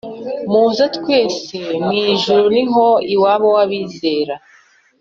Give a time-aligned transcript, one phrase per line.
[0.51, 4.35] muze mwese mwijuru niho iwabo wabizera